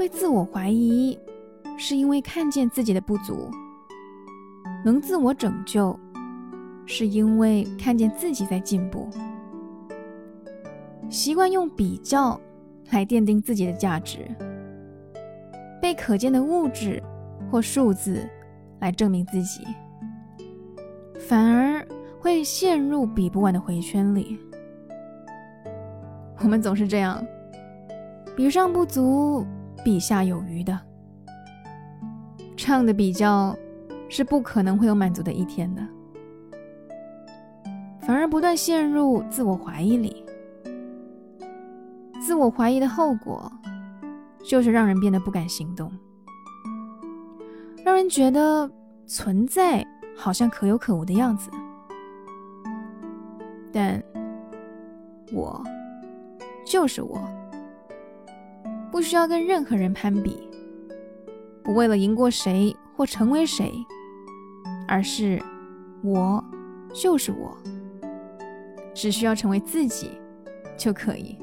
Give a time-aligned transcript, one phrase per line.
[0.00, 1.18] 会自我怀疑，
[1.76, 3.50] 是因为看见自己的不足；
[4.82, 5.94] 能自我拯救，
[6.86, 9.10] 是因为看见自己在进步。
[11.10, 12.40] 习惯用比较
[12.92, 14.26] 来奠定自己的价值，
[15.82, 17.02] 被可见的物质
[17.50, 18.26] 或数字
[18.78, 19.66] 来证明自己，
[21.18, 21.86] 反而
[22.18, 24.38] 会陷入比不完的回圈里。
[26.42, 27.22] 我们总是这样，
[28.34, 29.44] 比上不足，
[29.84, 30.78] 比下有余的，
[32.56, 33.56] 这样的比较
[34.08, 35.86] 是不可能会有满足的一天的，
[38.00, 40.24] 反而不断陷入自我怀疑里。
[42.20, 43.50] 自我怀疑的后果，
[44.44, 45.90] 就是让人变得不敢行动，
[47.84, 48.70] 让人觉得
[49.06, 51.50] 存在好像可有可无的样子。
[53.72, 54.00] 但
[55.32, 55.62] 我
[56.66, 57.18] 就是我，
[58.90, 60.48] 不需要跟任何人攀比，
[61.62, 63.72] 不为了赢过谁或成为谁，
[64.88, 65.40] 而是
[66.02, 66.42] 我
[66.92, 67.56] 就是我，
[68.92, 70.10] 只需要成为自己
[70.76, 71.36] 就可以。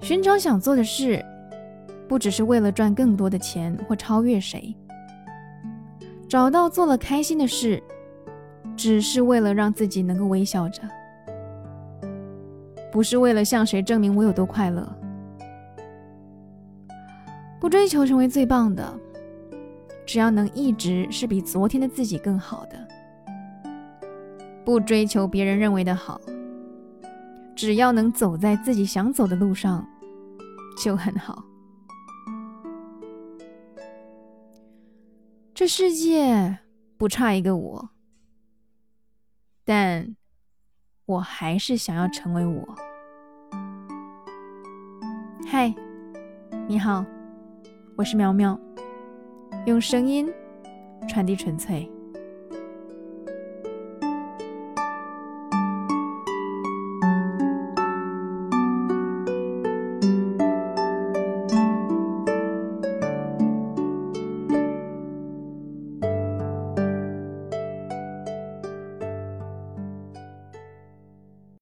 [0.00, 1.24] 寻找想做的事，
[2.08, 4.74] 不只是为了赚更多的钱或超越谁；
[6.28, 7.82] 找到做了开心的事，
[8.76, 10.82] 只是为了让自己能够微笑着，
[12.92, 14.86] 不是为了向谁证明我有多快乐。
[17.58, 18.96] 不追求成为最棒的，
[20.06, 22.76] 只要能一直是比昨天的自己更好的；
[24.64, 26.20] 不追求别人认为的好，
[27.56, 29.84] 只要能走在自己想走的路上。
[30.74, 31.44] 就很好。
[35.54, 36.58] 这世界
[36.96, 37.90] 不差一个我，
[39.64, 40.16] 但
[41.12, 42.66] 我还是想要成为我。
[45.46, 45.72] 嗨，
[46.66, 47.04] 你好，
[47.96, 48.58] 我是苗苗，
[49.66, 50.32] 用声音
[51.06, 51.86] 传递纯粹。